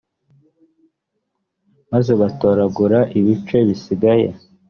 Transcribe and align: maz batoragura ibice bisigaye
maz 1.91 2.05
batoragura 2.21 2.99
ibice 3.19 3.57
bisigaye 3.67 4.27